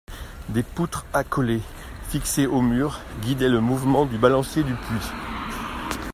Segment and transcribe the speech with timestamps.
[0.49, 1.61] Des poutres accolées,
[2.09, 5.11] fixées aux murs, guidaient le mouvement du balancier du puits.